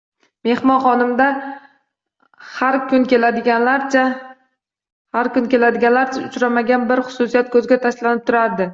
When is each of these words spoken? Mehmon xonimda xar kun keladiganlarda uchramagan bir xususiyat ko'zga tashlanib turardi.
Mehmon 0.47 0.79
xonimda 0.85 1.27
xar 2.55 2.79
kun 5.35 5.47
keladiganlarda 5.53 6.11
uchramagan 6.29 6.91
bir 6.93 7.07
xususiyat 7.11 7.51
ko'zga 7.57 7.79
tashlanib 7.89 8.31
turardi. 8.31 8.69